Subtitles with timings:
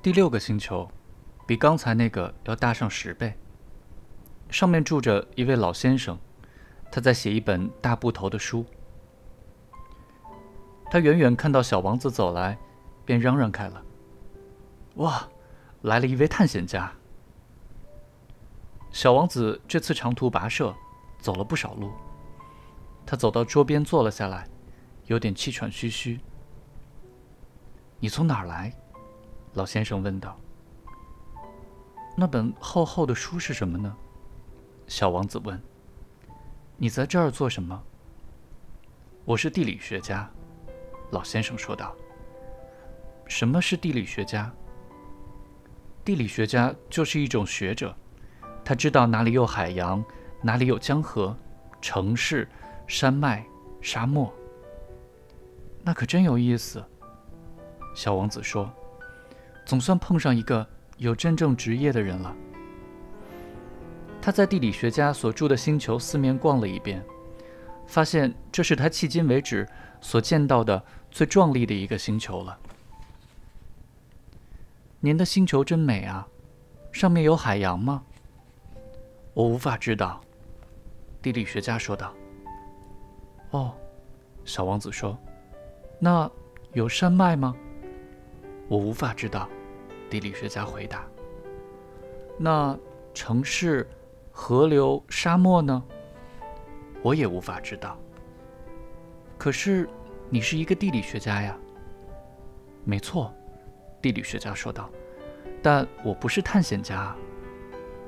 [0.00, 0.88] 第六个星球，
[1.44, 3.36] 比刚才那个要大上十倍。
[4.48, 6.16] 上面住着一位老先生，
[6.90, 8.64] 他在写一本大部头的书。
[10.88, 12.56] 他远远看到小王子走来，
[13.04, 13.82] 便嚷嚷开了
[14.94, 15.28] ：“哇，
[15.82, 16.92] 来了一位探险家！”
[18.92, 20.72] 小王子这次长途跋涉，
[21.20, 21.92] 走了不少路。
[23.04, 24.48] 他走到桌边坐了下来，
[25.06, 26.20] 有点气喘吁吁。
[27.98, 28.72] “你从哪儿来？”
[29.58, 30.38] 老先生问道。
[32.16, 33.92] “那本厚厚的书是什么呢？”
[34.86, 35.60] 小王子问。
[36.78, 37.82] “你在这儿做什么
[39.26, 40.30] ？”“我是地理学家。”
[41.10, 41.92] 老先生说道。
[43.26, 44.48] “什么是地理学家
[46.04, 47.92] ？”“地理学家就是一种学者。”
[48.64, 50.04] 他知道哪里有海洋，
[50.40, 51.36] 哪里有江河、
[51.80, 52.48] 城市、
[52.86, 53.44] 山脉、
[53.80, 54.32] 沙漠。
[55.82, 56.84] 那可真有意思。
[57.94, 58.70] 小王子说
[59.68, 60.66] ：“总算碰上一个
[60.96, 62.34] 有真正职业的人了。”
[64.18, 67.04] 他在地理学家所住的星球四面逛了一遍，
[67.86, 69.68] 发现这是他迄今为止
[70.00, 72.58] 所见到的最壮丽的一个星球了。
[75.00, 76.26] 您的星球真美啊，
[76.90, 78.02] 上面有海洋吗？
[79.34, 80.18] 我无法知道，
[81.20, 82.14] 地理学家说道。
[83.52, 83.74] “哦，
[84.46, 85.18] 小王子说，
[85.98, 86.30] 那
[86.72, 87.54] 有山脉吗？”
[88.68, 89.48] 我无法知道，
[90.08, 91.06] 地理学家回答。
[92.38, 92.78] “那
[93.12, 93.88] 城市、
[94.30, 95.82] 河流、沙漠呢？”
[97.02, 97.96] 我也无法知道。
[99.36, 99.88] 可是，
[100.28, 101.56] 你是一个地理学家呀。
[102.84, 103.32] 没错，
[104.02, 104.90] 地理学家说道，
[105.62, 107.14] 但我不是探险家。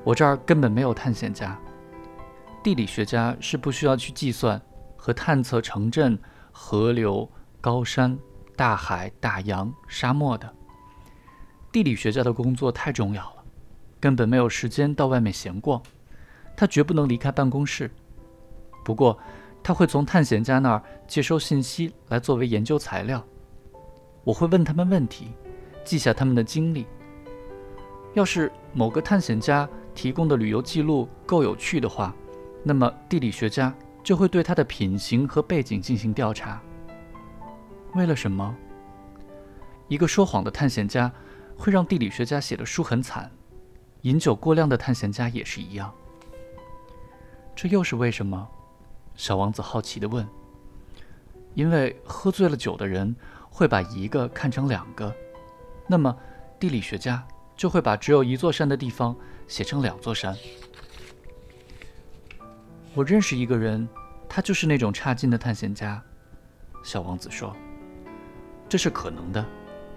[0.03, 1.59] 我这儿根本没有探险家。
[2.63, 4.61] 地理学家是不需要去计算
[4.97, 6.19] 和探测城镇、
[6.51, 8.19] 河流、高山、
[8.57, 10.55] 大海、大洋、沙漠的。
[11.73, 13.45] 地理学家的工作太重要了，
[14.01, 15.81] 根本没有时间到外面闲逛。
[16.57, 17.91] 他绝不能离开办公室。
[18.85, 19.19] 不过，
[19.63, 23.25] 他会从探险家那儿接收信息来作为研究材料。
[24.25, 25.29] 我会问他们问题，
[25.85, 26.87] 记下他们的经历。
[28.15, 32.15] 要是某个探险家，提供的旅游记录够有趣的话，
[32.65, 33.73] 那么地理学家
[34.03, 36.61] 就会对他的品行和背景进行调查。
[37.95, 38.55] 为了什么？
[39.89, 41.11] 一个说谎的探险家
[41.61, 43.31] 会让地理学家写的书很惨，
[44.01, 45.93] 饮酒过量的探险家也是一样。
[47.55, 48.49] 这又是为什么？
[49.15, 50.27] 小王子好奇地问。
[51.53, 53.15] 因为喝醉了酒的人
[53.51, 55.15] 会把一个看成两个，
[55.87, 56.17] 那么
[56.59, 57.23] 地理学家
[57.55, 59.15] 就会把只有一座山的地方。
[59.47, 60.37] 写成两座山。
[62.95, 63.89] 我认识一个人，
[64.29, 66.01] 他就是那种差劲的探险家。
[66.85, 67.53] 小王子说
[68.71, 69.45] ：“这是可能的，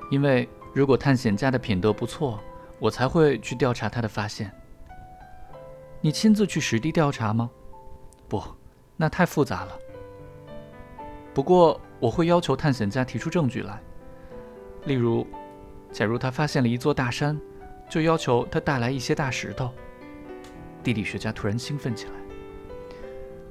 [0.09, 2.39] 因为如果探险家的品德不错，
[2.79, 4.51] 我才会去调查他的发现。
[6.01, 7.49] 你亲自去实地调查吗？
[8.27, 8.43] 不，
[8.97, 9.79] 那太复杂了。
[11.33, 13.81] 不过我会要求探险家提出证据来，
[14.85, 15.25] 例如，
[15.91, 17.39] 假如他发现了一座大山。”
[17.89, 19.69] 就要求他带来一些大石头。
[20.81, 22.11] 地理学家突然兴奋起来：“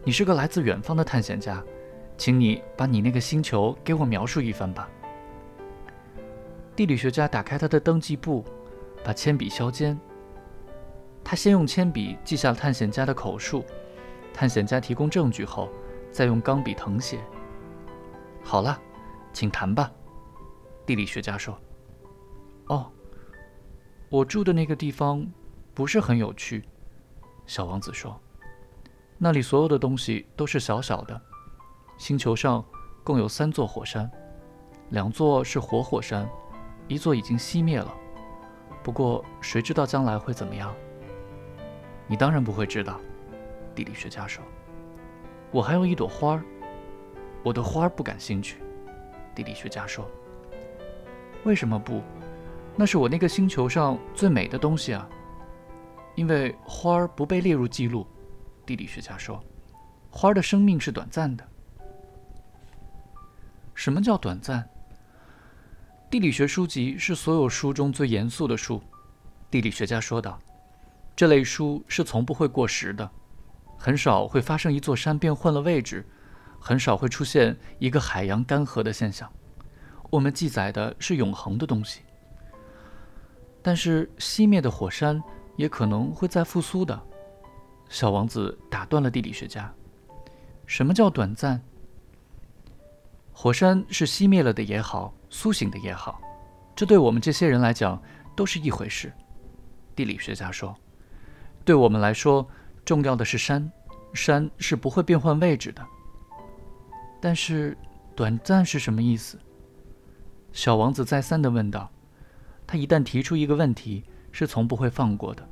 [0.03, 1.63] 你是个来自远方的探险家，
[2.17, 4.89] 请你把你那个星球给我描述一番吧。”
[6.75, 8.45] 地理学家打开他的登记簿，
[9.05, 9.99] 把铅笔削尖。
[11.23, 13.65] 他先用铅笔记下探险家的口述，
[14.33, 15.69] 探险家提供证据后，
[16.11, 17.21] 再用钢笔誊写。
[18.43, 18.81] 好了，
[19.33, 19.91] 请谈吧。
[20.85, 21.57] 地理学家说
[22.69, 22.91] ：“哦。”
[24.11, 25.27] 我住的那个地方
[25.73, 26.65] 不是很有趣，
[27.47, 28.21] 小王子说
[29.17, 31.19] ：“那里所有的东西都是小小的。
[31.97, 32.65] 星球上
[33.05, 34.11] 共有三座火山，
[34.91, 36.29] 两座是活火山，
[36.89, 37.95] 一座已经熄灭了。
[38.83, 40.75] 不过谁知道将来会怎么样？
[42.07, 43.01] 你当然不会知道。”
[43.75, 44.45] 地理学家说
[45.51, 46.45] ：“我还有一朵花儿，
[47.43, 48.59] 我对花儿不感兴趣。”
[49.35, 50.07] 地理学家说
[51.45, 52.03] ：“为什么不？”
[52.77, 55.09] 那是我那个星球上最美的东西啊，
[56.15, 58.07] 因为花儿不被列入记录。
[58.65, 59.43] 地理学家说，
[60.11, 61.47] 花儿的生命是短暂的。
[63.75, 64.69] 什么叫短暂？
[66.13, 68.83] 地理学书籍是所有书中最严肃的书。
[69.51, 70.39] 地理学家说道，
[71.17, 73.11] 这类书是从不会过时的，
[73.79, 76.07] 很少会发生一座山变换了位置，
[76.61, 79.27] 很少会出现一个海洋干涸的现象。
[80.11, 82.03] 我们记载的是永恒的东西。
[83.63, 85.19] 但是熄灭的火山
[85.57, 87.03] 也可能会再复苏的。
[87.89, 89.75] 小王子打断了地理学家
[90.69, 91.59] ：“什么叫短暂？
[93.43, 96.23] 火山是熄灭了的也好，苏醒的也好，
[96.77, 98.01] 这对我们这些人来讲
[98.37, 99.13] 都是一回事。
[99.97, 100.73] 地理学家说
[101.67, 102.49] ：“对我们来说，
[102.85, 103.69] 重要的是山，
[104.15, 105.85] 山是不会变换位置的。
[107.21, 107.77] 但是，
[108.15, 109.37] 短暂是什么意思？”
[110.55, 111.91] 小王子再三地问道。
[112.65, 115.45] 他一旦提出一个问题，是从不会放过的。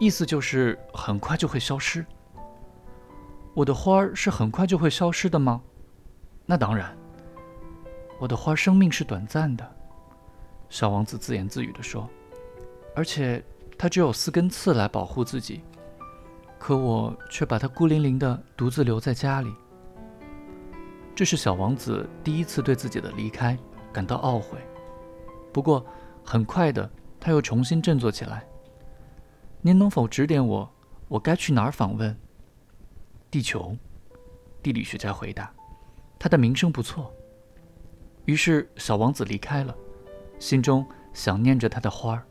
[0.00, 2.04] 意思就是很快就会消失。
[3.54, 5.62] 我的花儿是很快就会消失的吗？
[6.46, 6.96] 那当然。
[8.18, 9.76] 我的花生命是短暂的，
[10.70, 12.08] 小王子自言自语地说。
[12.94, 13.44] 而且
[13.76, 15.60] 它只有四根刺来保护自己，
[16.58, 19.54] 可我却把它孤零零的独自留在家里。
[21.14, 23.58] 这是小王子第一次对自己的离开
[23.92, 24.58] 感到懊悔。
[25.52, 25.84] 不过
[26.24, 26.90] 很快的，
[27.20, 28.46] 他又重新振作起来。
[29.60, 30.70] 您能否指点我，
[31.08, 32.16] 我该去哪儿访问？
[33.30, 33.76] 地球，
[34.62, 35.52] 地理学家回答。
[36.18, 37.12] 他的名声不错。
[38.24, 39.74] 于是小王子离开了，
[40.38, 42.26] 心中想念着他的花儿。